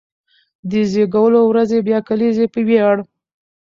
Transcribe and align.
د 0.69 0.71
زېږېدلو 0.91 1.41
ورځې 1.47 1.77
يا 1.91 1.99
کليزې 2.07 2.45
په 2.53 2.59
وياړ، 2.67 2.97